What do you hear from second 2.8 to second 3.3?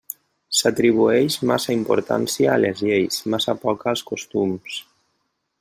lleis,